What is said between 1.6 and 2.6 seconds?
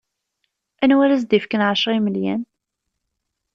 ɛecra n yimelyan?